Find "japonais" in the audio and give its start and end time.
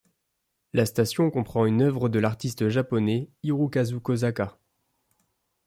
2.69-3.29